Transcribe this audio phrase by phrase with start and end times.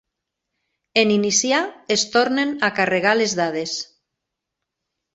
[1.01, 1.59] En iniciar,
[1.97, 3.79] es tornen a carregar les dades.